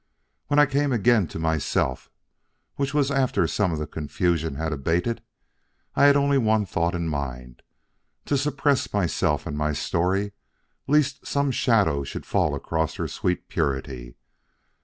When 0.47 0.57
I 0.57 0.65
came 0.65 0.91
again 0.91 1.27
to 1.27 1.37
myself, 1.37 2.09
which 2.75 2.91
was 2.91 3.11
after 3.11 3.45
some 3.45 3.71
of 3.71 3.77
the 3.77 3.85
confusion 3.85 4.55
had 4.55 4.73
abated, 4.73 5.21
I 5.95 6.05
had 6.05 6.15
only 6.15 6.39
one 6.39 6.65
thought 6.65 6.95
in 6.95 7.07
mind: 7.07 7.61
to 8.25 8.35
suppress 8.35 8.91
myself 8.91 9.45
and 9.45 9.55
my 9.55 9.73
story 9.73 10.31
lest 10.87 11.27
some 11.27 11.51
shadow 11.51 12.03
should 12.03 12.25
fall 12.25 12.55
across 12.55 12.95
her 12.95 13.07
sweet 13.07 13.47
purity. 13.47 14.15